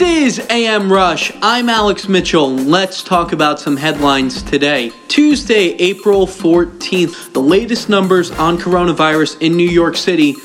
This 0.00 0.38
is 0.38 0.46
AM 0.48 0.90
Rush. 0.90 1.30
I'm 1.42 1.68
Alex 1.68 2.08
Mitchell. 2.08 2.48
Let's 2.48 3.02
talk 3.02 3.34
about 3.34 3.60
some 3.60 3.76
headlines 3.76 4.42
today. 4.42 4.92
Tuesday, 5.08 5.74
April 5.74 6.26
14th, 6.26 7.34
the 7.34 7.42
latest 7.42 7.90
numbers 7.90 8.30
on 8.30 8.56
coronavirus 8.56 9.42
in 9.42 9.58
New 9.58 9.68
York 9.68 9.98
City. 9.98 10.36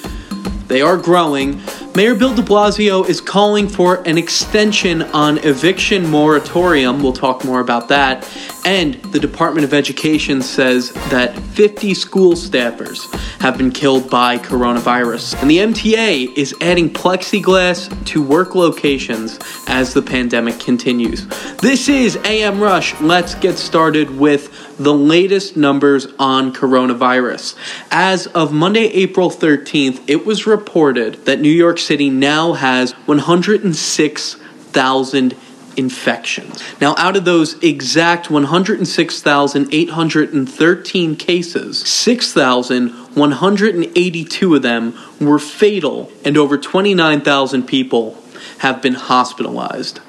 They 0.68 0.82
are 0.82 0.98
growing. 0.98 1.62
Mayor 1.96 2.14
Bill 2.14 2.36
de 2.36 2.42
Blasio 2.42 3.08
is 3.08 3.22
calling 3.22 3.70
for 3.70 4.06
an 4.06 4.18
extension 4.18 5.02
on 5.02 5.38
eviction 5.46 6.06
moratorium. 6.10 7.02
We'll 7.02 7.14
talk 7.14 7.46
more 7.46 7.62
about 7.62 7.88
that. 7.88 8.30
And 8.66 8.96
the 9.14 9.20
Department 9.20 9.64
of 9.64 9.74
Education 9.74 10.42
says 10.42 10.92
that 11.10 11.40
50 11.40 11.94
school 11.94 12.34
staffers 12.34 13.10
have 13.40 13.58
been 13.58 13.72
killed 13.72 14.10
by 14.10 14.40
coronavirus. 14.40 15.42
And 15.42 15.50
the 15.50 15.60
MTA 15.60 16.36
is 16.36 16.54
adding 16.60 16.90
plexiglass 16.90 18.06
to 18.08 18.22
work 18.22 18.56
locations 18.56 19.40
as 19.68 19.94
the 19.94 20.02
pandemic 20.02 20.60
continues. 20.60 21.26
This 21.60 21.88
is 21.88 22.18
AM 22.26 22.60
Rush. 22.60 23.00
Let's 23.00 23.36
get 23.36 23.58
started 23.58 24.10
with 24.10 24.65
the 24.78 24.94
latest 24.94 25.58
numbers 25.58 26.08
on 26.20 26.54
coronavirus. 26.54 27.56
As 27.92 28.28
of 28.28 28.52
Monday, 28.52 28.88
April 28.88 29.30
13th, 29.30 30.02
it 30.08 30.26
was 30.26 30.46
reported 30.48 31.24
that 31.26 31.40
New 31.40 31.48
York 31.50 31.80
City 31.80 32.10
now 32.10 32.52
has 32.54 32.92
106,000 33.08 35.36
infections. 35.78 36.64
Now, 36.80 36.96
out 36.98 37.18
of 37.18 37.26
those 37.26 37.62
exact 37.64 38.30
106,813 38.30 41.16
cases, 41.16 41.80
6,182 41.80 44.56
of 44.56 44.62
them 44.62 44.94
were 45.20 45.40
fatal, 45.40 46.12
and 46.24 46.38
over 46.38 46.56
29,000 46.58 47.64
people 47.64 48.18
have 48.60 48.82
been 48.82 48.94
hospitalized. 48.94 50.00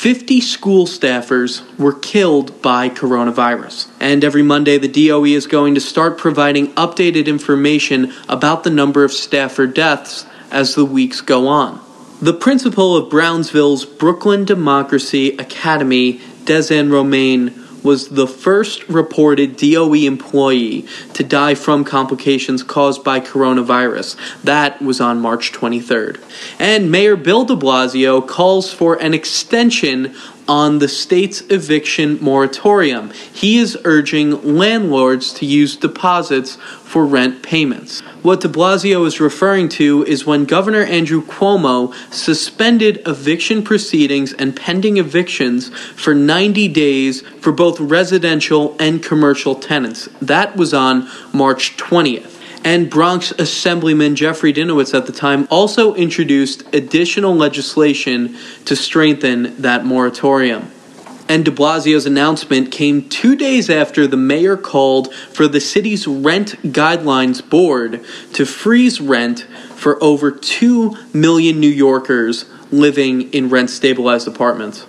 50 0.00 0.40
school 0.40 0.86
staffers 0.86 1.62
were 1.78 1.92
killed 1.92 2.62
by 2.62 2.88
coronavirus. 2.88 3.88
And 4.00 4.24
every 4.24 4.42
Monday, 4.42 4.78
the 4.78 4.88
DOE 4.88 5.26
is 5.26 5.46
going 5.46 5.74
to 5.74 5.80
start 5.80 6.16
providing 6.16 6.72
updated 6.74 7.26
information 7.26 8.12
about 8.28 8.64
the 8.64 8.70
number 8.70 9.04
of 9.04 9.12
staffer 9.12 9.66
deaths 9.66 10.24
as 10.50 10.74
the 10.74 10.86
weeks 10.86 11.20
go 11.20 11.48
on. 11.48 11.80
The 12.22 12.34
principal 12.34 12.98
of 12.98 13.08
Brownsville's 13.08 13.86
Brooklyn 13.86 14.44
Democracy 14.44 15.30
Academy, 15.38 16.20
Dezann 16.44 16.92
Romain, 16.92 17.54
was 17.82 18.10
the 18.10 18.26
first 18.26 18.86
reported 18.90 19.56
DOE 19.56 19.94
employee 19.94 20.86
to 21.14 21.24
die 21.24 21.54
from 21.54 21.82
complications 21.82 22.62
caused 22.62 23.02
by 23.02 23.20
coronavirus. 23.20 24.16
That 24.42 24.82
was 24.82 25.00
on 25.00 25.18
March 25.18 25.50
23rd. 25.52 26.20
And 26.58 26.90
Mayor 26.90 27.16
Bill 27.16 27.46
de 27.46 27.56
Blasio 27.56 28.28
calls 28.28 28.70
for 28.70 29.00
an 29.00 29.14
extension 29.14 30.14
on 30.50 30.80
the 30.80 30.88
state's 30.88 31.42
eviction 31.42 32.18
moratorium. 32.20 33.12
He 33.32 33.58
is 33.58 33.78
urging 33.84 34.56
landlords 34.56 35.32
to 35.34 35.46
use 35.46 35.76
deposits 35.76 36.56
for 36.56 37.06
rent 37.06 37.40
payments. 37.40 38.00
What 38.22 38.40
de 38.40 38.48
Blasio 38.48 39.06
is 39.06 39.20
referring 39.20 39.68
to 39.68 40.04
is 40.06 40.26
when 40.26 40.46
Governor 40.46 40.82
Andrew 40.82 41.24
Cuomo 41.24 41.94
suspended 42.12 43.00
eviction 43.06 43.62
proceedings 43.62 44.32
and 44.32 44.56
pending 44.56 44.96
evictions 44.96 45.68
for 45.94 46.16
90 46.16 46.66
days 46.66 47.20
for 47.20 47.52
both 47.52 47.78
residential 47.78 48.74
and 48.80 49.04
commercial 49.04 49.54
tenants. 49.54 50.08
That 50.20 50.56
was 50.56 50.74
on 50.74 51.08
March 51.32 51.76
20th 51.76 52.39
and 52.64 52.90
Bronx 52.90 53.32
Assemblyman 53.32 54.16
Jeffrey 54.16 54.52
Dinowitz 54.52 54.94
at 54.94 55.06
the 55.06 55.12
time 55.12 55.48
also 55.50 55.94
introduced 55.94 56.62
additional 56.74 57.34
legislation 57.34 58.36
to 58.66 58.76
strengthen 58.76 59.60
that 59.62 59.84
moratorium. 59.84 60.70
And 61.28 61.44
de 61.44 61.50
Blasio's 61.52 62.06
announcement 62.06 62.72
came 62.72 63.08
two 63.08 63.36
days 63.36 63.70
after 63.70 64.06
the 64.06 64.16
mayor 64.16 64.56
called 64.56 65.14
for 65.14 65.46
the 65.46 65.60
city's 65.60 66.06
Rent 66.06 66.60
Guidelines 66.64 67.48
Board 67.48 68.04
to 68.32 68.44
freeze 68.44 69.00
rent 69.00 69.46
for 69.76 70.02
over 70.02 70.32
2 70.32 70.96
million 71.14 71.60
New 71.60 71.68
Yorkers 71.68 72.46
living 72.72 73.32
in 73.32 73.48
rent 73.48 73.70
stabilized 73.70 74.26
apartments. 74.26 74.86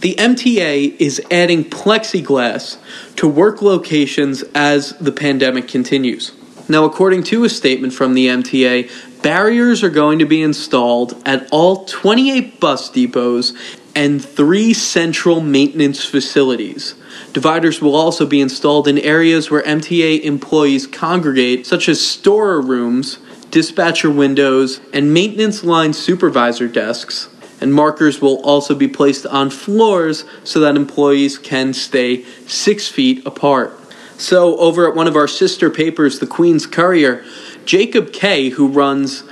The 0.00 0.14
MTA 0.14 0.96
is 0.98 1.20
adding 1.30 1.64
plexiglass 1.64 2.78
to 3.16 3.28
work 3.28 3.62
locations 3.62 4.42
as 4.54 4.96
the 4.98 5.12
pandemic 5.12 5.68
continues. 5.68 6.32
Now, 6.72 6.86
according 6.86 7.24
to 7.24 7.44
a 7.44 7.50
statement 7.50 7.92
from 7.92 8.14
the 8.14 8.28
MTA, 8.28 9.20
barriers 9.20 9.82
are 9.84 9.90
going 9.90 10.18
to 10.20 10.24
be 10.24 10.40
installed 10.40 11.22
at 11.28 11.46
all 11.52 11.84
28 11.84 12.58
bus 12.60 12.88
depots 12.88 13.52
and 13.94 14.24
three 14.24 14.72
central 14.72 15.42
maintenance 15.42 16.02
facilities. 16.02 16.94
Dividers 17.34 17.82
will 17.82 17.94
also 17.94 18.24
be 18.24 18.40
installed 18.40 18.88
in 18.88 18.98
areas 19.00 19.50
where 19.50 19.60
MTA 19.64 20.22
employees 20.22 20.86
congregate, 20.86 21.66
such 21.66 21.90
as 21.90 22.00
store 22.00 22.58
rooms, 22.62 23.18
dispatcher 23.50 24.10
windows, 24.10 24.80
and 24.94 25.12
maintenance 25.12 25.62
line 25.62 25.92
supervisor 25.92 26.68
desks. 26.68 27.28
And 27.60 27.74
markers 27.74 28.22
will 28.22 28.40
also 28.40 28.74
be 28.74 28.88
placed 28.88 29.26
on 29.26 29.50
floors 29.50 30.24
so 30.42 30.58
that 30.60 30.76
employees 30.76 31.36
can 31.36 31.74
stay 31.74 32.24
six 32.46 32.88
feet 32.88 33.26
apart. 33.26 33.78
So, 34.18 34.56
over 34.58 34.88
at 34.88 34.94
one 34.94 35.08
of 35.08 35.16
our 35.16 35.28
sister 35.28 35.70
papers, 35.70 36.18
the 36.18 36.26
Queens 36.26 36.66
Courier, 36.66 37.24
Jacob 37.64 38.12
Kaye, 38.12 38.50
who 38.50 38.68
runs 38.68 39.24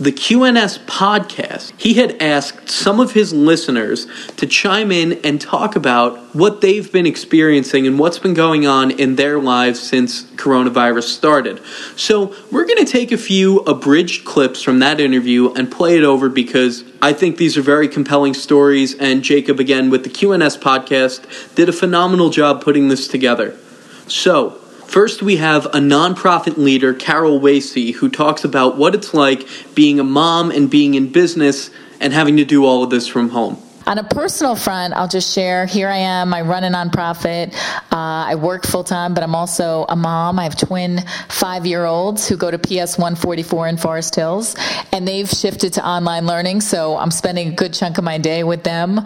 the 0.00 0.12
QNS 0.12 0.78
podcast, 0.86 1.72
he 1.76 1.94
had 1.94 2.22
asked 2.22 2.70
some 2.70 3.00
of 3.00 3.12
his 3.12 3.32
listeners 3.32 4.06
to 4.36 4.46
chime 4.46 4.92
in 4.92 5.14
and 5.24 5.40
talk 5.40 5.74
about 5.74 6.16
what 6.36 6.60
they've 6.60 6.92
been 6.92 7.04
experiencing 7.04 7.84
and 7.84 7.98
what's 7.98 8.20
been 8.20 8.34
going 8.34 8.64
on 8.64 8.92
in 8.92 9.16
their 9.16 9.40
lives 9.40 9.80
since 9.80 10.22
coronavirus 10.36 11.02
started. 11.02 11.60
So, 11.96 12.32
we're 12.52 12.66
going 12.66 12.84
to 12.84 12.90
take 12.90 13.10
a 13.10 13.18
few 13.18 13.58
abridged 13.60 14.24
clips 14.24 14.62
from 14.62 14.78
that 14.78 15.00
interview 15.00 15.52
and 15.54 15.70
play 15.70 15.98
it 15.98 16.04
over 16.04 16.28
because 16.28 16.84
I 17.02 17.12
think 17.12 17.36
these 17.36 17.56
are 17.56 17.62
very 17.62 17.88
compelling 17.88 18.34
stories. 18.34 18.94
And 18.94 19.24
Jacob, 19.24 19.58
again, 19.58 19.90
with 19.90 20.04
the 20.04 20.10
QNS 20.10 20.60
podcast, 20.60 21.56
did 21.56 21.68
a 21.68 21.72
phenomenal 21.72 22.30
job 22.30 22.62
putting 22.62 22.86
this 22.86 23.08
together. 23.08 23.56
So, 24.08 24.50
first 24.50 25.22
we 25.22 25.36
have 25.36 25.66
a 25.66 25.78
nonprofit 25.78 26.56
leader, 26.56 26.94
Carol 26.94 27.38
Wasey, 27.40 27.92
who 27.94 28.08
talks 28.08 28.42
about 28.42 28.78
what 28.78 28.94
it's 28.94 29.12
like 29.12 29.46
being 29.74 30.00
a 30.00 30.04
mom 30.04 30.50
and 30.50 30.70
being 30.70 30.94
in 30.94 31.12
business 31.12 31.70
and 32.00 32.12
having 32.12 32.38
to 32.38 32.44
do 32.44 32.64
all 32.64 32.82
of 32.82 32.90
this 32.90 33.06
from 33.06 33.28
home. 33.28 33.62
On 33.88 33.96
a 33.96 34.04
personal 34.04 34.54
front, 34.54 34.92
I'll 34.92 35.08
just 35.08 35.32
share 35.32 35.64
here 35.64 35.88
I 35.88 35.96
am. 35.96 36.34
I 36.34 36.42
run 36.42 36.62
a 36.62 36.68
nonprofit. 36.68 37.54
Uh, 37.90 38.28
I 38.28 38.34
work 38.34 38.66
full 38.66 38.84
time, 38.84 39.14
but 39.14 39.24
I'm 39.24 39.34
also 39.34 39.86
a 39.88 39.96
mom. 39.96 40.38
I 40.38 40.42
have 40.42 40.58
twin 40.58 41.00
five 41.30 41.64
year 41.64 41.86
olds 41.86 42.28
who 42.28 42.36
go 42.36 42.50
to 42.50 42.58
PS 42.58 42.98
144 42.98 43.66
in 43.66 43.78
Forest 43.78 44.14
Hills, 44.14 44.56
and 44.92 45.08
they've 45.08 45.26
shifted 45.26 45.72
to 45.72 45.86
online 45.88 46.26
learning. 46.26 46.60
So 46.60 46.98
I'm 46.98 47.10
spending 47.10 47.48
a 47.48 47.52
good 47.52 47.72
chunk 47.72 47.96
of 47.96 48.04
my 48.04 48.18
day 48.18 48.44
with 48.44 48.62
them 48.62 49.00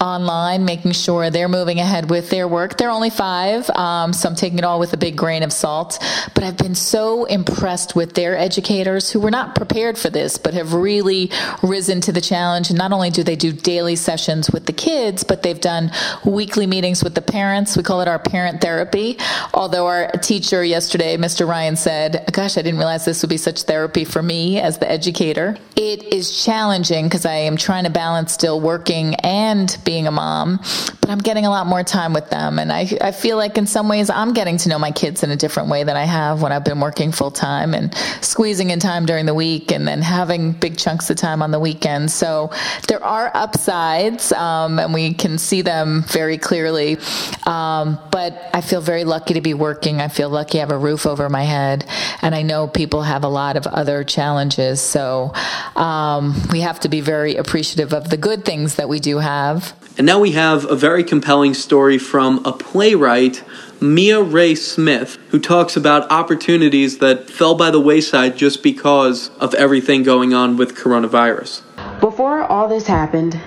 online, 0.00 0.64
making 0.64 0.92
sure 0.92 1.30
they're 1.30 1.48
moving 1.48 1.78
ahead 1.78 2.10
with 2.10 2.28
their 2.30 2.48
work. 2.48 2.76
They're 2.76 2.90
only 2.90 3.10
five, 3.10 3.70
um, 3.70 4.12
so 4.12 4.28
I'm 4.28 4.34
taking 4.34 4.58
it 4.58 4.64
all 4.64 4.80
with 4.80 4.92
a 4.94 4.96
big 4.96 5.16
grain 5.16 5.44
of 5.44 5.52
salt. 5.52 6.02
But 6.34 6.42
I've 6.42 6.56
been 6.56 6.74
so 6.74 7.24
impressed 7.26 7.94
with 7.94 8.14
their 8.14 8.36
educators 8.36 9.12
who 9.12 9.20
were 9.20 9.30
not 9.30 9.54
prepared 9.54 9.96
for 9.96 10.10
this, 10.10 10.38
but 10.38 10.54
have 10.54 10.74
really 10.74 11.30
risen 11.62 12.00
to 12.00 12.10
the 12.10 12.20
challenge. 12.20 12.70
And 12.70 12.76
not 12.76 12.90
only 12.90 13.10
do 13.10 13.22
they 13.22 13.36
do 13.36 13.52
daily 13.52 13.94
sessions, 13.94 14.23
sessions 14.24 14.50
with 14.50 14.66
the 14.66 14.72
kids, 14.72 15.22
but 15.24 15.42
they've 15.42 15.60
done 15.60 15.90
weekly 16.24 16.66
meetings 16.66 17.04
with 17.04 17.14
the 17.14 17.22
parents. 17.22 17.76
We 17.76 17.82
call 17.82 18.00
it 18.00 18.08
our 18.08 18.18
parent 18.18 18.60
therapy. 18.60 19.18
Although 19.52 19.86
our 19.86 20.10
teacher 20.12 20.64
yesterday, 20.64 21.16
Mr. 21.16 21.46
Ryan, 21.46 21.76
said, 21.76 22.24
Gosh, 22.32 22.56
I 22.56 22.62
didn't 22.62 22.78
realize 22.78 23.04
this 23.04 23.22
would 23.22 23.28
be 23.28 23.36
such 23.36 23.62
therapy 23.62 24.04
for 24.04 24.22
me 24.22 24.60
as 24.60 24.78
the 24.78 24.90
educator. 24.90 25.56
it 25.76 26.02
is 26.14 26.44
challenging 26.44 27.04
because 27.04 27.26
I 27.26 27.34
am 27.34 27.56
trying 27.56 27.84
to 27.84 27.90
balance 27.90 28.32
still 28.32 28.60
working 28.60 29.14
and 29.16 29.76
being 29.84 30.06
a 30.06 30.10
mom, 30.10 30.60
but 31.00 31.10
I'm 31.10 31.18
getting 31.18 31.46
a 31.46 31.50
lot 31.50 31.66
more 31.66 31.82
time 31.82 32.12
with 32.12 32.30
them. 32.30 32.58
And 32.58 32.72
I, 32.72 32.88
I 33.00 33.12
feel 33.12 33.36
like 33.36 33.58
in 33.58 33.66
some 33.66 33.88
ways 33.88 34.08
I'm 34.08 34.32
getting 34.32 34.56
to 34.58 34.68
know 34.68 34.78
my 34.78 34.92
kids 34.92 35.22
in 35.22 35.30
a 35.30 35.36
different 35.36 35.68
way 35.68 35.84
than 35.84 35.96
I 35.96 36.04
have 36.04 36.42
when 36.42 36.52
I've 36.52 36.64
been 36.64 36.80
working 36.80 37.12
full 37.12 37.30
time 37.30 37.74
and 37.74 37.94
squeezing 38.20 38.70
in 38.70 38.78
time 38.80 39.04
during 39.04 39.26
the 39.26 39.34
week 39.34 39.72
and 39.72 39.86
then 39.86 40.00
having 40.00 40.52
big 40.52 40.78
chunks 40.78 41.10
of 41.10 41.16
time 41.16 41.42
on 41.42 41.50
the 41.50 41.60
weekend. 41.60 42.10
So 42.10 42.50
there 42.88 43.02
are 43.02 43.30
upsides, 43.34 44.13
um, 44.32 44.78
and 44.78 44.92
we 44.94 45.14
can 45.14 45.38
see 45.38 45.62
them 45.62 46.02
very 46.08 46.38
clearly. 46.38 46.98
Um, 47.46 47.98
but 48.10 48.50
I 48.52 48.60
feel 48.60 48.80
very 48.80 49.04
lucky 49.04 49.34
to 49.34 49.40
be 49.40 49.54
working. 49.54 50.00
I 50.00 50.08
feel 50.08 50.30
lucky 50.30 50.58
I 50.58 50.60
have 50.60 50.70
a 50.70 50.78
roof 50.78 51.06
over 51.06 51.28
my 51.28 51.42
head. 51.42 51.86
And 52.22 52.34
I 52.34 52.42
know 52.42 52.66
people 52.66 53.02
have 53.02 53.24
a 53.24 53.28
lot 53.28 53.56
of 53.56 53.66
other 53.66 54.04
challenges. 54.04 54.80
So, 54.80 55.32
um, 55.76 56.34
we 56.50 56.60
have 56.60 56.80
to 56.80 56.88
be 56.88 57.00
very 57.00 57.36
appreciative 57.36 57.92
of 57.92 58.10
the 58.10 58.16
good 58.16 58.44
things 58.44 58.76
that 58.76 58.88
we 58.88 59.00
do 59.00 59.18
have. 59.18 59.74
And 59.96 60.06
now 60.06 60.18
we 60.18 60.32
have 60.32 60.64
a 60.70 60.74
very 60.74 61.04
compelling 61.04 61.54
story 61.54 61.98
from 61.98 62.44
a 62.44 62.52
playwright, 62.52 63.44
Mia 63.80 64.20
Ray 64.20 64.54
Smith, 64.54 65.18
who 65.28 65.38
talks 65.38 65.76
about 65.76 66.10
opportunities 66.10 66.98
that 66.98 67.30
fell 67.30 67.54
by 67.54 67.70
the 67.70 67.80
wayside 67.80 68.36
just 68.36 68.62
because 68.62 69.30
of 69.38 69.54
everything 69.54 70.02
going 70.02 70.34
on 70.34 70.56
with 70.56 70.74
coronavirus. 70.74 71.62
Before 72.00 72.42
all 72.42 72.66
this 72.66 72.86
happened, 72.86 73.40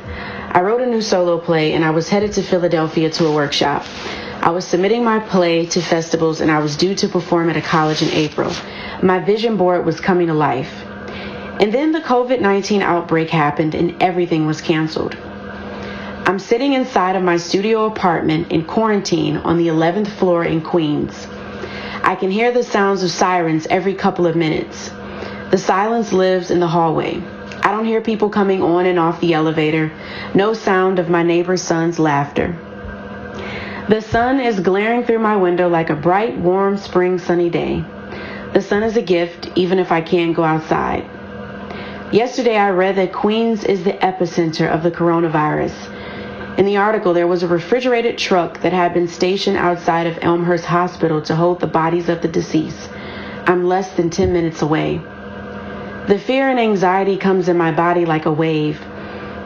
I 0.57 0.61
wrote 0.61 0.81
a 0.81 0.87
new 0.87 1.03
solo 1.03 1.37
play 1.37 1.73
and 1.73 1.85
I 1.85 1.91
was 1.91 2.09
headed 2.09 2.33
to 2.33 2.41
Philadelphia 2.41 3.11
to 3.11 3.27
a 3.27 3.31
workshop. 3.31 3.85
I 4.41 4.49
was 4.49 4.65
submitting 4.65 5.03
my 5.03 5.19
play 5.19 5.67
to 5.67 5.79
festivals 5.79 6.41
and 6.41 6.49
I 6.49 6.57
was 6.57 6.75
due 6.75 6.95
to 6.95 7.07
perform 7.07 7.51
at 7.51 7.57
a 7.57 7.61
college 7.61 8.01
in 8.01 8.09
April. 8.09 8.51
My 9.03 9.19
vision 9.19 9.55
board 9.55 9.85
was 9.85 9.99
coming 9.99 10.25
to 10.29 10.33
life. 10.33 10.73
And 11.61 11.71
then 11.71 11.91
the 11.91 12.01
COVID 12.01 12.41
19 12.41 12.81
outbreak 12.81 13.29
happened 13.29 13.75
and 13.75 14.01
everything 14.01 14.47
was 14.47 14.59
canceled. 14.59 15.15
I'm 16.25 16.39
sitting 16.39 16.73
inside 16.73 17.15
of 17.15 17.21
my 17.21 17.37
studio 17.37 17.85
apartment 17.85 18.51
in 18.51 18.65
quarantine 18.65 19.37
on 19.37 19.59
the 19.59 19.67
11th 19.67 20.07
floor 20.07 20.43
in 20.43 20.61
Queens. 20.61 21.27
I 22.01 22.17
can 22.19 22.31
hear 22.31 22.51
the 22.51 22.63
sounds 22.63 23.03
of 23.03 23.11
sirens 23.11 23.67
every 23.69 23.93
couple 23.93 24.25
of 24.25 24.35
minutes. 24.35 24.89
The 25.51 25.59
silence 25.59 26.11
lives 26.11 26.49
in 26.49 26.59
the 26.59 26.67
hallway. 26.67 27.21
I 27.67 27.71
don't 27.71 27.83
hear 27.83 27.99
people 27.99 28.29
coming 28.29 28.63
on 28.63 28.85
and 28.85 28.97
off 28.97 29.19
the 29.19 29.33
elevator, 29.33 29.91
no 30.33 30.53
sound 30.53 30.99
of 30.99 31.09
my 31.09 31.21
neighbor's 31.21 31.61
son's 31.61 31.99
laughter. 31.99 32.57
The 33.89 33.99
sun 33.99 34.39
is 34.39 34.61
glaring 34.61 35.03
through 35.03 35.19
my 35.19 35.35
window 35.35 35.67
like 35.67 35.89
a 35.89 35.95
bright, 35.97 36.37
warm 36.37 36.77
spring 36.77 37.19
sunny 37.19 37.49
day. 37.49 37.83
The 38.53 38.61
sun 38.61 38.83
is 38.83 38.95
a 38.95 39.01
gift, 39.01 39.49
even 39.55 39.79
if 39.79 39.91
I 39.91 39.99
can't 39.99 40.33
go 40.33 40.45
outside. 40.45 41.03
Yesterday, 42.13 42.55
I 42.55 42.69
read 42.69 42.95
that 42.95 43.11
Queens 43.11 43.65
is 43.65 43.83
the 43.83 43.91
epicenter 43.91 44.69
of 44.69 44.81
the 44.81 44.91
coronavirus. 44.91 45.75
In 46.57 46.65
the 46.65 46.77
article, 46.77 47.13
there 47.13 47.27
was 47.27 47.43
a 47.43 47.49
refrigerated 47.49 48.17
truck 48.17 48.61
that 48.61 48.71
had 48.71 48.93
been 48.93 49.09
stationed 49.09 49.57
outside 49.57 50.07
of 50.07 50.19
Elmhurst 50.21 50.63
Hospital 50.63 51.21
to 51.23 51.35
hold 51.35 51.59
the 51.59 51.67
bodies 51.67 52.07
of 52.07 52.21
the 52.21 52.29
deceased. 52.29 52.89
I'm 53.45 53.65
less 53.65 53.93
than 53.97 54.09
10 54.09 54.31
minutes 54.31 54.61
away. 54.61 55.01
The 56.07 56.17
fear 56.17 56.49
and 56.49 56.57
anxiety 56.57 57.17
comes 57.17 57.49
in 57.49 57.57
my 57.57 57.73
body 57.73 58.05
like 58.05 58.25
a 58.25 58.31
wave. 58.31 58.79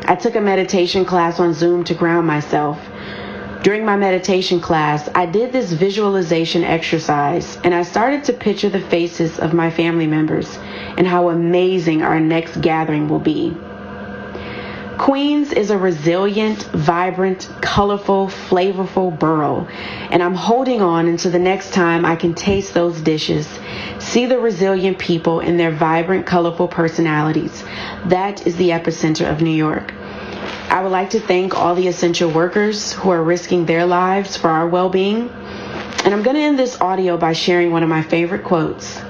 I 0.05 0.13
took 0.13 0.35
a 0.35 0.41
meditation 0.41 1.05
class 1.05 1.39
on 1.39 1.55
Zoom 1.55 1.83
to 1.85 1.95
ground 1.95 2.27
myself. 2.27 2.77
During 3.63 3.83
my 3.83 3.95
meditation 3.95 4.61
class, 4.61 5.09
I 5.15 5.25
did 5.25 5.51
this 5.51 5.71
visualization 5.71 6.63
exercise 6.63 7.57
and 7.63 7.73
I 7.73 7.81
started 7.81 8.25
to 8.25 8.33
picture 8.33 8.69
the 8.69 8.79
faces 8.79 9.39
of 9.39 9.55
my 9.55 9.71
family 9.71 10.05
members 10.05 10.55
and 10.97 11.07
how 11.07 11.29
amazing 11.29 12.03
our 12.03 12.19
next 12.19 12.61
gathering 12.61 13.09
will 13.09 13.19
be. 13.19 13.57
Queens 15.01 15.51
is 15.51 15.71
a 15.71 15.77
resilient, 15.79 16.61
vibrant, 16.73 17.49
colorful, 17.59 18.27
flavorful 18.27 19.17
borough, 19.17 19.67
and 20.11 20.21
I'm 20.21 20.35
holding 20.35 20.79
on 20.79 21.07
until 21.07 21.31
the 21.31 21.39
next 21.39 21.73
time 21.73 22.05
I 22.05 22.15
can 22.15 22.35
taste 22.35 22.75
those 22.75 23.01
dishes, 23.01 23.49
see 23.97 24.27
the 24.27 24.37
resilient 24.37 24.99
people 24.99 25.39
and 25.39 25.59
their 25.59 25.71
vibrant, 25.71 26.27
colorful 26.27 26.67
personalities. 26.67 27.63
That 28.09 28.45
is 28.45 28.57
the 28.57 28.69
epicenter 28.69 29.27
of 29.27 29.41
New 29.41 29.49
York. 29.49 29.91
I 30.69 30.83
would 30.83 30.91
like 30.91 31.09
to 31.09 31.19
thank 31.19 31.57
all 31.57 31.73
the 31.73 31.87
essential 31.87 32.29
workers 32.29 32.93
who 32.93 33.09
are 33.09 33.23
risking 33.23 33.65
their 33.65 33.87
lives 33.87 34.37
for 34.37 34.51
our 34.51 34.67
well 34.67 34.89
being. 34.89 35.29
And 36.03 36.13
I'm 36.13 36.21
going 36.21 36.35
to 36.35 36.43
end 36.43 36.59
this 36.59 36.79
audio 36.79 37.17
by 37.17 37.33
sharing 37.33 37.71
one 37.71 37.81
of 37.81 37.89
my 37.89 38.03
favorite 38.03 38.43
quotes 38.43 39.01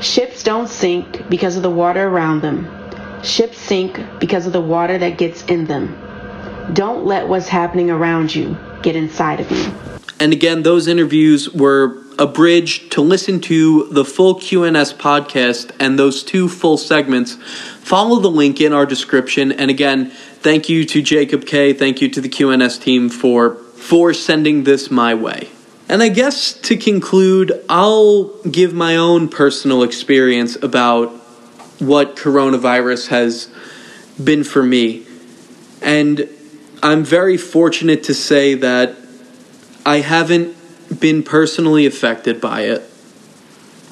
Ships 0.00 0.44
don't 0.44 0.68
sink 0.68 1.28
because 1.28 1.56
of 1.56 1.64
the 1.64 1.70
water 1.70 2.06
around 2.06 2.42
them, 2.42 2.83
ships 3.24 3.58
sink 3.58 4.00
because 4.20 4.46
of 4.46 4.52
the 4.52 4.60
water 4.60 4.98
that 4.98 5.18
gets 5.18 5.44
in 5.44 5.64
them. 5.66 5.96
Don't 6.72 7.04
let 7.04 7.28
what's 7.28 7.48
happening 7.48 7.90
around 7.90 8.34
you 8.34 8.56
get 8.82 8.96
inside 8.96 9.40
of 9.40 9.50
you. 9.50 9.72
And 10.20 10.32
again, 10.32 10.62
those 10.62 10.86
interviews 10.86 11.50
were 11.50 12.02
a 12.18 12.26
bridge 12.26 12.88
to 12.90 13.00
listen 13.00 13.40
to 13.40 13.88
the 13.90 14.04
full 14.04 14.36
QNS 14.36 14.94
podcast 14.94 15.72
and 15.80 15.98
those 15.98 16.22
two 16.22 16.48
full 16.48 16.76
segments. 16.76 17.34
Follow 17.80 18.20
the 18.20 18.30
link 18.30 18.60
in 18.60 18.72
our 18.72 18.86
description. 18.86 19.52
And 19.52 19.70
again, 19.70 20.10
thank 20.10 20.68
you 20.68 20.84
to 20.84 21.02
Jacob 21.02 21.44
Kaye. 21.44 21.72
Thank 21.72 22.00
you 22.00 22.08
to 22.10 22.20
the 22.20 22.28
QNS 22.28 22.80
team 22.80 23.08
for 23.08 23.56
for 23.56 24.14
sending 24.14 24.64
this 24.64 24.90
my 24.90 25.14
way. 25.14 25.50
And 25.88 26.02
I 26.02 26.08
guess 26.08 26.54
to 26.60 26.76
conclude, 26.76 27.52
I'll 27.68 28.28
give 28.44 28.72
my 28.72 28.96
own 28.96 29.28
personal 29.28 29.82
experience 29.82 30.56
about 30.62 31.12
what 31.78 32.16
coronavirus 32.16 33.08
has 33.08 33.52
been 34.22 34.44
for 34.44 34.62
me. 34.62 35.06
And 35.82 36.28
I'm 36.82 37.04
very 37.04 37.36
fortunate 37.36 38.04
to 38.04 38.14
say 38.14 38.54
that 38.54 38.96
I 39.84 39.98
haven't 39.98 40.56
been 41.00 41.22
personally 41.22 41.86
affected 41.86 42.40
by 42.40 42.62
it. 42.62 42.82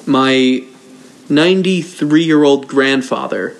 My 0.05 0.63
93 1.29 2.23
year 2.23 2.43
old 2.43 2.67
grandfather 2.67 3.55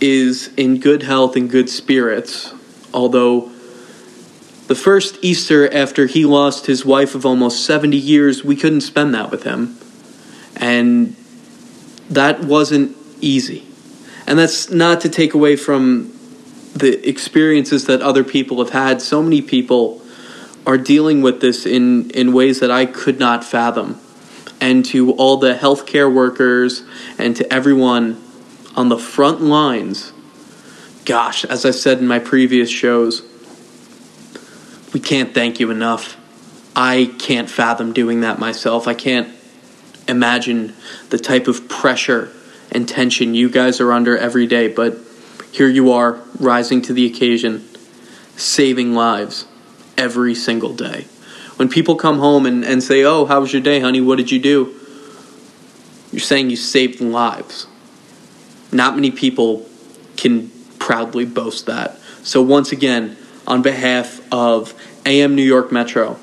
is 0.00 0.52
in 0.54 0.78
good 0.78 1.02
health 1.02 1.36
and 1.36 1.50
good 1.50 1.70
spirits, 1.70 2.52
although 2.92 3.50
the 4.66 4.74
first 4.74 5.18
Easter 5.22 5.72
after 5.72 6.06
he 6.06 6.24
lost 6.24 6.66
his 6.66 6.84
wife 6.84 7.14
of 7.14 7.24
almost 7.24 7.64
70 7.64 7.96
years, 7.96 8.44
we 8.44 8.56
couldn't 8.56 8.80
spend 8.80 9.14
that 9.14 9.30
with 9.30 9.44
him. 9.44 9.78
And 10.56 11.14
that 12.10 12.40
wasn't 12.40 12.95
easy. 13.20 13.66
And 14.26 14.38
that's 14.38 14.70
not 14.70 15.00
to 15.02 15.08
take 15.08 15.34
away 15.34 15.56
from 15.56 16.12
the 16.74 17.08
experiences 17.08 17.86
that 17.86 18.02
other 18.02 18.24
people 18.24 18.58
have 18.58 18.70
had. 18.70 19.00
So 19.00 19.22
many 19.22 19.40
people 19.40 20.02
are 20.66 20.76
dealing 20.76 21.22
with 21.22 21.40
this 21.40 21.64
in, 21.64 22.10
in 22.10 22.32
ways 22.32 22.60
that 22.60 22.70
I 22.70 22.86
could 22.86 23.18
not 23.18 23.44
fathom. 23.44 24.00
And 24.60 24.84
to 24.86 25.12
all 25.12 25.36
the 25.36 25.54
healthcare 25.54 26.12
workers 26.12 26.82
and 27.18 27.36
to 27.36 27.52
everyone 27.52 28.22
on 28.74 28.88
the 28.88 28.98
front 28.98 29.40
lines, 29.40 30.12
gosh, 31.04 31.44
as 31.44 31.64
I 31.64 31.70
said 31.70 31.98
in 31.98 32.06
my 32.06 32.18
previous 32.18 32.68
shows, 32.68 33.22
we 34.92 35.00
can't 35.00 35.32
thank 35.32 35.60
you 35.60 35.70
enough. 35.70 36.16
I 36.74 37.14
can't 37.18 37.48
fathom 37.48 37.92
doing 37.92 38.20
that 38.22 38.38
myself. 38.38 38.88
I 38.88 38.94
can't 38.94 39.34
imagine 40.08 40.74
the 41.10 41.18
type 41.18 41.48
of 41.48 41.68
pressure 41.68 42.32
and 42.72 42.88
tension 42.88 43.34
you 43.34 43.48
guys 43.48 43.80
are 43.80 43.92
under 43.92 44.16
every 44.16 44.46
day, 44.46 44.68
but 44.68 44.98
here 45.52 45.68
you 45.68 45.92
are, 45.92 46.20
rising 46.38 46.82
to 46.82 46.92
the 46.92 47.06
occasion, 47.06 47.66
saving 48.36 48.94
lives 48.94 49.46
every 49.96 50.34
single 50.34 50.74
day. 50.74 51.06
When 51.56 51.68
people 51.68 51.96
come 51.96 52.18
home 52.18 52.44
and, 52.44 52.64
and 52.64 52.82
say, 52.82 53.04
Oh, 53.04 53.24
how 53.24 53.40
was 53.40 53.52
your 53.52 53.62
day, 53.62 53.80
honey? 53.80 54.00
What 54.00 54.16
did 54.16 54.30
you 54.30 54.38
do? 54.38 54.74
You're 56.12 56.20
saying 56.20 56.50
you 56.50 56.56
saved 56.56 57.00
lives. 57.00 57.66
Not 58.72 58.94
many 58.94 59.10
people 59.10 59.66
can 60.16 60.50
proudly 60.78 61.24
boast 61.24 61.66
that. 61.66 61.98
So, 62.22 62.42
once 62.42 62.72
again, 62.72 63.16
on 63.46 63.62
behalf 63.62 64.20
of 64.32 64.74
AM 65.06 65.34
New 65.34 65.42
York 65.42 65.72
Metro, 65.72 66.18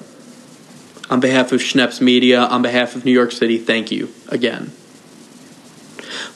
on 1.10 1.20
behalf 1.20 1.52
of 1.52 1.62
Schneps 1.62 2.02
Media, 2.02 2.42
on 2.42 2.62
behalf 2.62 2.96
of 2.96 3.06
New 3.06 3.12
York 3.12 3.32
City, 3.32 3.58
thank 3.58 3.92
you 3.92 4.10
again. 4.30 4.72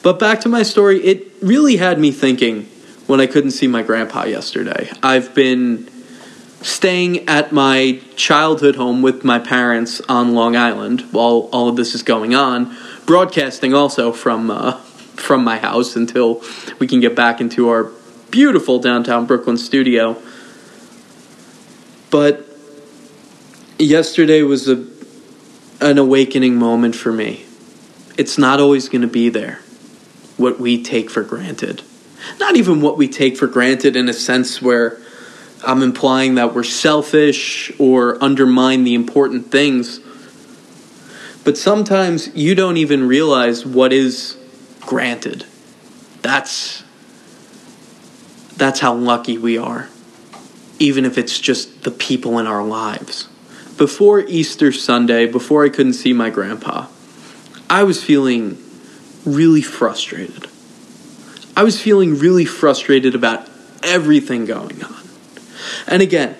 But 0.02 0.18
back 0.18 0.40
to 0.42 0.48
my 0.48 0.62
story, 0.62 1.00
it 1.00 1.32
really 1.42 1.76
had 1.76 1.98
me 1.98 2.10
thinking 2.10 2.64
when 3.06 3.20
I 3.20 3.26
couldn't 3.26 3.52
see 3.52 3.66
my 3.66 3.82
grandpa 3.82 4.24
yesterday. 4.24 4.90
I've 5.02 5.34
been 5.34 5.88
staying 6.62 7.28
at 7.28 7.52
my 7.52 8.00
childhood 8.16 8.76
home 8.76 9.02
with 9.02 9.24
my 9.24 9.38
parents 9.38 10.00
on 10.08 10.34
Long 10.34 10.56
Island 10.56 11.02
while 11.12 11.48
all 11.52 11.68
of 11.68 11.76
this 11.76 11.94
is 11.94 12.02
going 12.02 12.34
on, 12.34 12.76
broadcasting 13.06 13.74
also 13.74 14.12
from 14.12 14.50
uh, 14.50 14.72
from 15.16 15.42
my 15.42 15.58
house 15.58 15.96
until 15.96 16.42
we 16.78 16.86
can 16.86 17.00
get 17.00 17.16
back 17.16 17.40
into 17.40 17.68
our 17.68 17.90
beautiful 18.30 18.78
downtown 18.78 19.26
Brooklyn 19.26 19.56
studio. 19.56 20.20
But 22.10 22.46
yesterday 23.78 24.42
was 24.42 24.68
a 24.68 24.86
an 25.80 25.98
awakening 25.98 26.56
moment 26.56 26.96
for 26.96 27.12
me. 27.12 27.46
It's 28.16 28.36
not 28.36 28.58
always 28.58 28.88
going 28.88 29.02
to 29.02 29.08
be 29.08 29.28
there. 29.28 29.60
What 30.38 30.58
we 30.58 30.82
take 30.82 31.10
for 31.10 31.22
granted. 31.22 31.82
Not 32.40 32.56
even 32.56 32.80
what 32.80 32.96
we 32.96 33.08
take 33.08 33.36
for 33.36 33.46
granted 33.46 33.96
in 33.96 34.08
a 34.08 34.12
sense 34.12 34.62
where 34.62 34.98
I'm 35.64 35.82
implying 35.82 36.36
that 36.36 36.54
we're 36.54 36.64
selfish 36.64 37.72
or 37.78 38.22
undermine 38.22 38.84
the 38.84 38.94
important 38.94 39.50
things. 39.50 40.00
But 41.44 41.58
sometimes 41.58 42.34
you 42.34 42.54
don't 42.54 42.76
even 42.76 43.06
realize 43.06 43.66
what 43.66 43.92
is 43.92 44.36
granted. 44.80 45.44
That's 46.22 46.84
that's 48.56 48.80
how 48.80 48.94
lucky 48.94 49.38
we 49.38 49.56
are. 49.56 49.88
Even 50.78 51.04
if 51.04 51.16
it's 51.16 51.38
just 51.38 51.82
the 51.82 51.90
people 51.90 52.38
in 52.38 52.46
our 52.46 52.64
lives. 52.64 53.28
Before 53.76 54.20
Easter 54.20 54.72
Sunday, 54.72 55.26
before 55.26 55.64
I 55.64 55.68
couldn't 55.68 55.92
see 55.92 56.12
my 56.12 56.30
grandpa, 56.30 56.86
I 57.70 57.84
was 57.84 58.02
feeling 58.02 58.58
really 59.34 59.62
frustrated. 59.62 60.48
I 61.56 61.64
was 61.64 61.80
feeling 61.80 62.18
really 62.18 62.44
frustrated 62.44 63.14
about 63.14 63.48
everything 63.82 64.44
going 64.44 64.82
on. 64.84 65.02
And 65.86 66.02
again, 66.02 66.36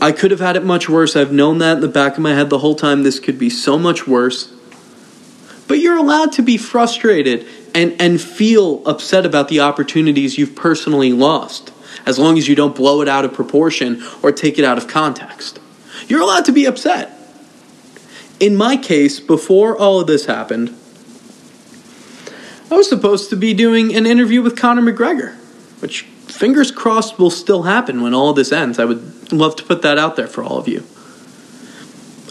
I 0.00 0.12
could 0.12 0.30
have 0.30 0.40
had 0.40 0.56
it 0.56 0.64
much 0.64 0.88
worse. 0.88 1.16
I've 1.16 1.32
known 1.32 1.58
that 1.58 1.76
in 1.76 1.80
the 1.80 1.88
back 1.88 2.14
of 2.14 2.20
my 2.20 2.34
head 2.34 2.50
the 2.50 2.58
whole 2.58 2.74
time. 2.74 3.02
This 3.02 3.20
could 3.20 3.38
be 3.38 3.50
so 3.50 3.78
much 3.78 4.06
worse. 4.06 4.52
But 5.66 5.78
you're 5.78 5.96
allowed 5.96 6.32
to 6.32 6.42
be 6.42 6.56
frustrated 6.56 7.46
and, 7.74 7.94
and 8.00 8.20
feel 8.20 8.86
upset 8.86 9.26
about 9.26 9.48
the 9.48 9.60
opportunities 9.60 10.38
you've 10.38 10.54
personally 10.54 11.12
lost, 11.12 11.72
as 12.06 12.18
long 12.18 12.38
as 12.38 12.48
you 12.48 12.54
don't 12.54 12.76
blow 12.76 13.00
it 13.00 13.08
out 13.08 13.24
of 13.24 13.32
proportion 13.32 14.02
or 14.22 14.30
take 14.30 14.58
it 14.58 14.64
out 14.64 14.78
of 14.78 14.86
context. 14.86 15.58
You're 16.06 16.20
allowed 16.20 16.44
to 16.46 16.52
be 16.52 16.66
upset. 16.66 17.10
In 18.40 18.56
my 18.56 18.76
case, 18.76 19.20
before 19.20 19.76
all 19.76 20.00
of 20.00 20.06
this 20.06 20.26
happened, 20.26 20.76
I 22.70 22.76
was 22.76 22.88
supposed 22.88 23.30
to 23.30 23.36
be 23.36 23.54
doing 23.54 23.94
an 23.94 24.06
interview 24.06 24.42
with 24.42 24.56
Conor 24.56 24.82
McGregor, 24.82 25.34
which 25.80 26.02
fingers 26.02 26.70
crossed 26.70 27.18
will 27.18 27.30
still 27.30 27.64
happen 27.64 28.02
when 28.02 28.14
all 28.14 28.32
this 28.32 28.52
ends. 28.52 28.78
I 28.78 28.84
would 28.84 29.32
love 29.32 29.56
to 29.56 29.62
put 29.64 29.82
that 29.82 29.98
out 29.98 30.16
there 30.16 30.26
for 30.26 30.42
all 30.42 30.58
of 30.58 30.66
you. 30.66 30.78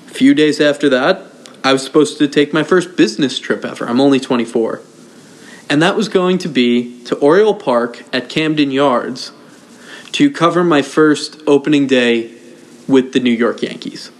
A 0.07 0.13
few 0.13 0.33
days 0.33 0.59
after 0.59 0.89
that, 0.89 1.25
I 1.63 1.71
was 1.71 1.83
supposed 1.83 2.17
to 2.17 2.27
take 2.27 2.51
my 2.51 2.63
first 2.63 2.97
business 2.97 3.39
trip 3.39 3.63
ever. 3.63 3.87
I'm 3.87 4.01
only 4.01 4.19
24. 4.19 4.81
And 5.69 5.81
that 5.81 5.95
was 5.95 6.09
going 6.09 6.37
to 6.39 6.49
be 6.49 7.03
to 7.05 7.15
Oriole 7.17 7.55
Park 7.55 8.03
at 8.11 8.27
Camden 8.27 8.71
Yards 8.71 9.31
to 10.11 10.29
cover 10.29 10.63
my 10.63 10.81
first 10.81 11.41
opening 11.47 11.87
day 11.87 12.35
with 12.87 13.13
the 13.13 13.19
New 13.19 13.31
York 13.31 13.61
Yankees. 13.61 14.11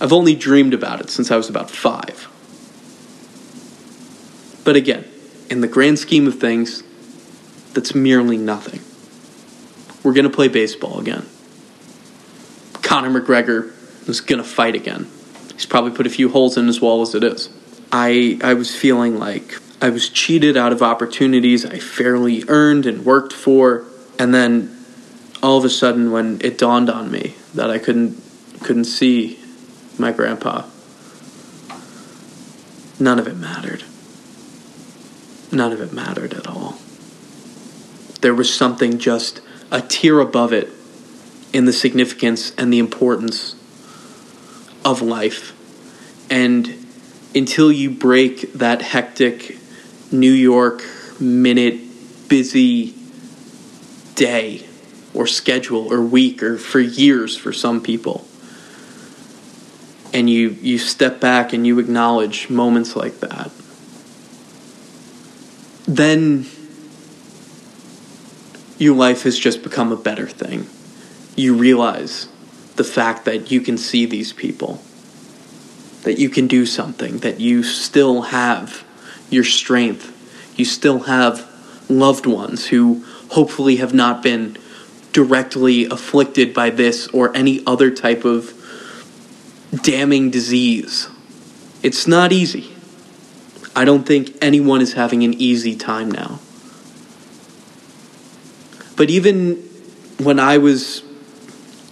I've 0.00 0.12
only 0.12 0.34
dreamed 0.34 0.74
about 0.74 1.00
it 1.00 1.10
since 1.10 1.30
I 1.30 1.36
was 1.36 1.48
about 1.48 1.70
five. 1.70 2.28
But 4.64 4.76
again, 4.76 5.04
in 5.50 5.60
the 5.60 5.68
grand 5.68 5.98
scheme 5.98 6.26
of 6.26 6.38
things, 6.38 6.82
that's 7.74 7.94
merely 7.94 8.36
nothing. 8.36 8.80
We're 10.02 10.14
going 10.14 10.28
to 10.28 10.34
play 10.34 10.48
baseball 10.48 10.98
again. 10.98 11.26
Conor 12.82 13.20
McGregor 13.20 13.72
is 14.08 14.20
going 14.20 14.42
to 14.42 14.48
fight 14.48 14.74
again. 14.74 15.08
He's 15.54 15.66
probably 15.66 15.92
put 15.92 16.06
a 16.06 16.10
few 16.10 16.28
holes 16.28 16.56
in 16.56 16.68
as 16.68 16.80
well 16.80 17.02
as 17.02 17.14
it 17.14 17.24
is. 17.24 17.48
I, 17.90 18.38
I 18.42 18.54
was 18.54 18.74
feeling 18.74 19.18
like 19.18 19.58
I 19.80 19.90
was 19.90 20.08
cheated 20.08 20.56
out 20.56 20.72
of 20.72 20.82
opportunities 20.82 21.64
I 21.64 21.78
fairly 21.78 22.44
earned 22.48 22.86
and 22.86 23.04
worked 23.04 23.32
for. 23.32 23.84
And 24.18 24.34
then 24.34 24.76
all 25.42 25.58
of 25.58 25.64
a 25.64 25.70
sudden, 25.70 26.12
when 26.12 26.40
it 26.42 26.58
dawned 26.58 26.88
on 26.88 27.10
me 27.10 27.34
that 27.54 27.70
I 27.70 27.78
couldn't, 27.78 28.20
couldn't 28.62 28.84
see 28.84 29.38
my 29.98 30.12
grandpa, 30.12 30.64
none 32.98 33.18
of 33.18 33.26
it 33.26 33.36
mattered. 33.36 33.84
None 35.52 35.72
of 35.72 35.80
it 35.80 35.92
mattered 35.92 36.32
at 36.32 36.46
all. 36.46 36.78
There 38.22 38.34
was 38.34 38.52
something 38.52 38.98
just 38.98 39.40
a 39.70 39.82
tier 39.82 40.18
above 40.18 40.52
it 40.52 40.70
in 41.52 41.66
the 41.66 41.72
significance 41.72 42.54
and 42.56 42.72
the 42.72 42.78
importance 42.78 43.54
of 44.84 45.02
life. 45.02 45.52
And 46.30 46.86
until 47.34 47.70
you 47.70 47.90
break 47.90 48.52
that 48.54 48.82
hectic 48.82 49.58
New 50.10 50.32
York 50.32 50.82
minute 51.20 51.80
busy 52.28 52.94
day 54.14 54.66
or 55.14 55.26
schedule 55.26 55.92
or 55.92 56.00
week 56.00 56.42
or 56.42 56.56
for 56.56 56.80
years 56.80 57.36
for 57.36 57.52
some 57.52 57.82
people 57.82 58.26
and 60.12 60.28
you 60.28 60.50
you 60.60 60.78
step 60.78 61.20
back 61.20 61.52
and 61.52 61.66
you 61.66 61.78
acknowledge 61.78 62.50
moments 62.50 62.96
like 62.96 63.20
that 63.20 63.50
then 65.86 66.46
your 68.78 68.94
life 68.94 69.22
has 69.22 69.38
just 69.38 69.62
become 69.62 69.92
a 69.92 69.96
better 69.96 70.26
thing. 70.26 70.66
You 71.36 71.54
realize 71.54 72.28
the 72.76 72.84
fact 72.84 73.24
that 73.24 73.50
you 73.50 73.60
can 73.60 73.78
see 73.78 74.06
these 74.06 74.32
people, 74.32 74.82
that 76.02 76.18
you 76.18 76.28
can 76.28 76.46
do 76.46 76.66
something, 76.66 77.18
that 77.18 77.40
you 77.40 77.62
still 77.62 78.22
have 78.22 78.84
your 79.30 79.44
strength, 79.44 80.10
you 80.58 80.64
still 80.64 81.00
have 81.00 81.48
loved 81.88 82.26
ones 82.26 82.66
who 82.66 83.04
hopefully 83.30 83.76
have 83.76 83.94
not 83.94 84.22
been 84.22 84.56
directly 85.12 85.84
afflicted 85.86 86.54
by 86.54 86.70
this 86.70 87.06
or 87.08 87.34
any 87.36 87.64
other 87.66 87.90
type 87.90 88.24
of 88.24 88.52
damning 89.82 90.30
disease. 90.30 91.08
It's 91.82 92.06
not 92.06 92.32
easy. 92.32 92.74
I 93.74 93.84
don't 93.84 94.06
think 94.06 94.36
anyone 94.42 94.80
is 94.80 94.92
having 94.92 95.24
an 95.24 95.34
easy 95.34 95.74
time 95.76 96.10
now. 96.10 96.40
But 98.96 99.08
even 99.10 99.56
when 100.18 100.38
I 100.38 100.58
was 100.58 101.00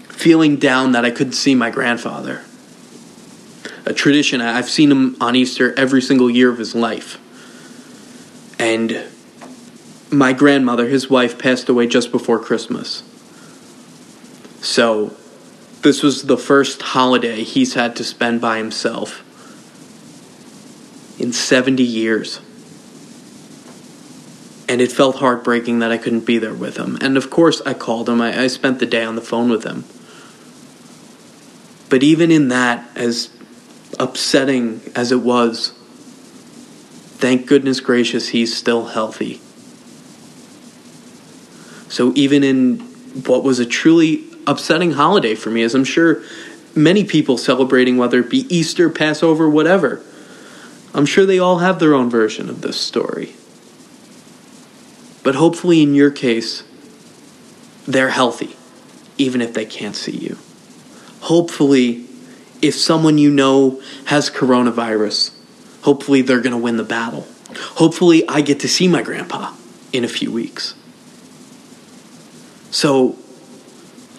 feeling 0.09 0.57
down 0.57 0.93
that 0.93 1.05
I 1.05 1.11
couldn't 1.11 1.33
see 1.33 1.55
my 1.55 1.71
grandfather, 1.71 2.43
a 3.87 3.95
tradition, 3.95 4.43
I've 4.43 4.69
seen 4.69 4.91
him 4.91 5.17
on 5.21 5.35
Easter 5.35 5.75
every 5.79 6.03
single 6.03 6.29
year 6.29 6.51
of 6.51 6.59
his 6.59 6.75
life. 6.75 7.19
And 8.61 9.07
my 10.11 10.35
grandmother, 10.35 10.89
his 10.89 11.09
wife, 11.09 11.39
passed 11.39 11.69
away 11.71 11.87
just 11.87 12.13
before 12.13 12.39
Christmas. 12.39 13.03
So 14.61 15.17
this 15.81 16.03
was 16.03 16.25
the 16.25 16.37
first 16.37 16.83
holiday 16.83 17.43
he's 17.43 17.73
had 17.73 17.97
to 17.97 18.05
spend 18.05 18.43
by 18.43 18.59
himself 18.59 19.25
in 21.21 21.33
70 21.33 21.83
years. 21.83 22.41
And 24.69 24.81
it 24.81 24.91
felt 24.93 25.17
heartbreaking 25.17 25.81
that 25.81 25.91
I 25.91 25.99
couldn't 25.99 26.25
be 26.25 26.39
there 26.39 26.55
with 26.55 26.77
him. 26.77 26.97
And 27.01 27.17
of 27.17 27.29
course, 27.29 27.61
I 27.67 27.75
called 27.75 28.09
him. 28.09 28.21
I, 28.21 28.45
I 28.45 28.47
spent 28.47 28.79
the 28.79 28.87
day 28.87 29.05
on 29.05 29.17
the 29.17 29.23
phone 29.23 29.51
with 29.51 29.65
him. 29.65 29.85
But 31.89 32.03
even 32.05 32.31
in 32.31 32.49
that, 32.49 32.89
as 32.97 33.31
upsetting 33.99 34.81
as 34.95 35.11
it 35.11 35.21
was, 35.23 35.71
thank 37.19 37.47
goodness 37.47 37.81
gracious 37.81 38.29
he's 38.29 38.57
still 38.57 38.87
healthy. 38.87 39.41
So 41.89 42.13
even 42.15 42.45
in 42.45 42.79
what 43.27 43.43
was 43.43 43.59
a 43.59 43.67
truly 43.67 44.25
upsetting 44.47 44.93
holiday 44.93 45.35
for 45.35 45.51
me, 45.51 45.63
as 45.63 45.75
I'm 45.75 45.85
sure 45.85 46.23
many 46.77 47.05
people 47.05 47.37
celebrating, 47.37 47.99
whether 47.99 48.21
it 48.21 48.31
be 48.31 48.47
Easter, 48.55 48.89
Passover, 48.89 49.51
whatever, 49.51 50.01
I'm 50.93 51.07
sure 51.07 51.25
they 51.25 51.39
all 51.39 51.59
have 51.59 51.79
their 51.79 51.95
own 51.95 52.11
version 52.11 52.49
of 52.49 52.63
this 52.63 52.81
story. 52.81 53.35
But 55.23 55.35
hopefully, 55.35 55.83
in 55.83 55.95
your 55.95 56.11
case, 56.11 56.65
they're 57.87 58.11
healthy, 58.11 58.57
even 59.19 59.41
if 59.41 59.55
they 59.55 59.67
can't 59.67 59.95
see 59.95 60.17
you. 60.17 60.39
Hopefully, 61.21 62.07
if 62.63 62.75
someone 62.75 63.19
you 63.19 63.31
know 63.31 63.81
has 64.07 64.31
coronavirus, 64.31 65.33
hopefully 65.83 66.23
they're 66.23 66.41
going 66.41 66.53
to 66.53 66.59
win 66.59 66.77
the 66.77 66.85
battle. 66.85 67.27
Hopefully, 67.77 68.27
I 68.29 68.41
get 68.41 68.61
to 68.61 68.69
see 68.69 68.89
my 68.89 69.03
grandpa 69.03 69.55
in 69.93 70.05
a 70.05 70.09
few 70.09 70.33
weeks. 70.33 70.75
So, 72.71 73.17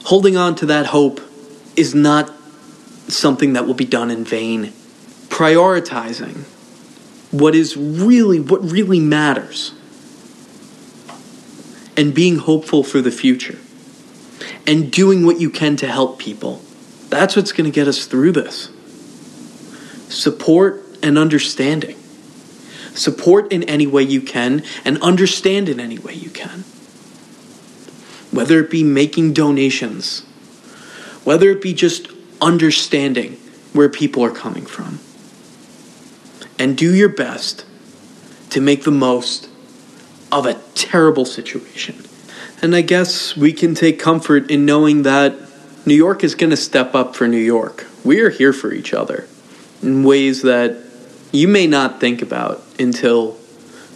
holding 0.03 0.37
on 0.37 0.55
to 0.55 0.65
that 0.67 0.87
hope 0.87 1.21
is 1.75 1.95
not 1.95 2.31
something 3.07 3.53
that 3.53 3.65
will 3.65 3.73
be 3.73 3.85
done 3.85 4.11
in 4.11 4.23
vain. 4.23 4.73
Prioritizing 5.29 6.43
what 7.31 7.55
is 7.55 7.77
really 7.77 8.39
what 8.39 8.61
really 8.69 8.99
matters. 8.99 9.73
And 11.97 12.13
being 12.13 12.37
hopeful 12.37 12.83
for 12.83 13.01
the 13.01 13.11
future. 13.11 13.57
And 14.67 14.91
doing 14.91 15.25
what 15.25 15.39
you 15.39 15.49
can 15.49 15.75
to 15.77 15.87
help 15.87 16.19
people. 16.19 16.61
That's 17.09 17.35
what's 17.35 17.51
going 17.51 17.69
to 17.69 17.73
get 17.73 17.87
us 17.87 18.05
through 18.05 18.33
this. 18.33 18.69
Support 20.07 20.83
and 21.01 21.17
understanding. 21.17 21.97
Support 22.93 23.51
in 23.51 23.63
any 23.63 23.87
way 23.87 24.03
you 24.03 24.21
can 24.21 24.63
and 24.85 25.01
understand 25.01 25.69
in 25.69 25.79
any 25.79 25.97
way 25.97 26.13
you 26.13 26.29
can. 26.29 26.63
Whether 28.31 28.59
it 28.59 28.69
be 28.69 28.83
making 28.83 29.33
donations. 29.33 30.21
Whether 31.23 31.49
it 31.49 31.61
be 31.61 31.73
just 31.73 32.07
understanding 32.41 33.33
where 33.73 33.89
people 33.89 34.23
are 34.23 34.31
coming 34.31 34.65
from 34.65 34.99
and 36.61 36.77
do 36.77 36.93
your 36.93 37.09
best 37.09 37.65
to 38.51 38.61
make 38.61 38.83
the 38.83 38.91
most 38.91 39.49
of 40.31 40.45
a 40.45 40.53
terrible 40.75 41.25
situation. 41.25 41.95
And 42.61 42.75
I 42.75 42.81
guess 42.81 43.35
we 43.35 43.51
can 43.51 43.73
take 43.73 43.97
comfort 43.97 44.51
in 44.51 44.63
knowing 44.63 45.01
that 45.01 45.35
New 45.87 45.95
York 45.95 46.23
is 46.23 46.35
going 46.35 46.51
to 46.51 46.57
step 46.57 46.93
up 46.93 47.15
for 47.15 47.27
New 47.27 47.39
York. 47.39 47.87
We 48.05 48.21
are 48.21 48.29
here 48.29 48.53
for 48.53 48.71
each 48.71 48.93
other 48.93 49.27
in 49.81 50.03
ways 50.03 50.43
that 50.43 50.77
you 51.31 51.47
may 51.47 51.65
not 51.65 51.99
think 51.99 52.21
about 52.21 52.61
until 52.77 53.39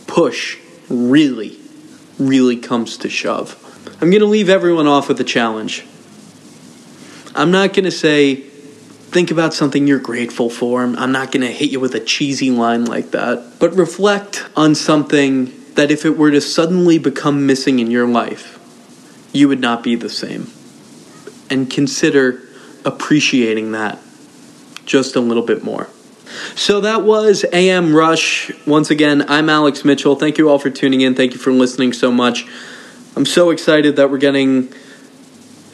push 0.07 0.57
really, 0.89 1.59
really 2.17 2.57
comes 2.57 2.97
to 2.97 3.09
shove. 3.09 3.61
I'm 4.01 4.09
going 4.09 4.21
to 4.21 4.25
leave 4.25 4.49
everyone 4.49 4.87
off 4.87 5.07
with 5.07 5.21
a 5.21 5.23
challenge. 5.23 5.85
I'm 7.35 7.51
not 7.51 7.73
going 7.73 7.85
to 7.85 7.91
say, 7.91 8.43
think 9.15 9.31
about 9.31 9.53
something 9.53 9.87
you're 9.87 9.97
grateful 9.97 10.49
for. 10.49 10.83
I'm 10.83 11.13
not 11.13 11.31
going 11.31 11.39
to 11.39 11.51
hit 11.51 11.71
you 11.71 11.79
with 11.79 11.95
a 11.95 12.01
cheesy 12.01 12.51
line 12.51 12.83
like 12.83 13.11
that. 13.11 13.53
But 13.59 13.73
reflect 13.73 14.45
on 14.57 14.75
something 14.75 15.53
that 15.75 15.89
if 15.89 16.03
it 16.03 16.17
were 16.17 16.31
to 16.31 16.41
suddenly 16.41 16.99
become 16.99 17.47
missing 17.47 17.79
in 17.79 17.89
your 17.89 18.05
life, 18.05 18.59
you 19.31 19.47
would 19.47 19.61
not 19.61 19.83
be 19.83 19.95
the 19.95 20.09
same. 20.09 20.51
And 21.49 21.71
consider 21.71 22.43
appreciating 22.83 23.71
that 23.71 23.99
just 24.83 25.15
a 25.15 25.21
little 25.21 25.45
bit 25.45 25.63
more. 25.63 25.87
So 26.55 26.81
that 26.81 27.03
was 27.03 27.45
AM 27.53 27.95
Rush. 27.95 28.51
Once 28.67 28.89
again, 28.89 29.23
I'm 29.29 29.49
Alex 29.49 29.85
Mitchell. 29.85 30.17
Thank 30.17 30.37
you 30.37 30.49
all 30.49 30.59
for 30.59 30.69
tuning 30.69 30.99
in. 30.99 31.15
Thank 31.15 31.31
you 31.31 31.39
for 31.39 31.53
listening 31.53 31.93
so 31.93 32.11
much. 32.11 32.45
I'm 33.15 33.25
so 33.25 33.51
excited 33.51 33.95
that 33.95 34.11
we're 34.11 34.17
getting 34.17 34.73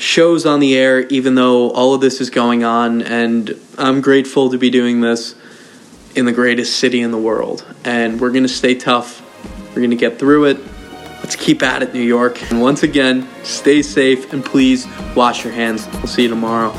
shows 0.02 0.46
on 0.46 0.60
the 0.60 0.76
air, 0.76 1.02
even 1.08 1.36
though 1.36 1.72
all 1.72 1.94
of 1.94 2.02
this 2.02 2.20
is 2.20 2.30
going 2.30 2.64
on. 2.64 3.02
And 3.02 3.58
I'm 3.78 4.02
grateful 4.02 4.50
to 4.50 4.58
be 4.58 4.70
doing 4.70 5.02
this 5.02 5.36
in 6.16 6.26
the 6.26 6.32
greatest 6.32 6.78
city 6.78 7.02
in 7.02 7.12
the 7.12 7.18
world. 7.18 7.66
And 7.86 8.20
we're 8.20 8.32
going 8.32 8.44
to 8.44 8.50
stay 8.50 8.76
tough. 8.76 9.22
We're 9.70 9.76
going 9.76 9.92
to 9.92 9.96
get 9.96 10.20
through 10.20 10.46
it. 10.46 10.58
Let's 11.20 11.36
keep 11.36 11.62
at 11.64 11.84
it, 11.84 11.94
New 11.94 12.02
York. 12.02 12.52
And 12.52 12.62
once 12.62 12.84
again, 12.84 13.30
stay 13.44 13.82
safe 13.82 14.34
and 14.34 14.44
please 14.44 14.88
wash 15.16 15.44
your 15.44 15.54
hands. 15.54 15.88
We'll 15.94 16.08
see 16.08 16.24
you 16.24 16.30
tomorrow. 16.30 16.72